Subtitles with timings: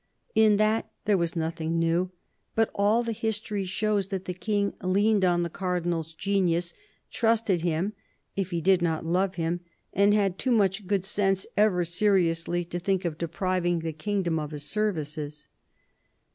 [0.33, 2.09] In that there was nothing new;
[2.55, 6.73] but all the history shows that the King leaned on the Cardinal's genius,
[7.11, 7.93] trusted him,
[8.35, 9.59] if he did not love him,
[9.93, 14.49] and had too much good sense ever seriously to think of depriving the kingdom of
[14.49, 15.45] his services.